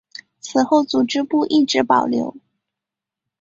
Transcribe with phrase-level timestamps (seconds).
[0.39, 2.35] 此后组织部一直保留。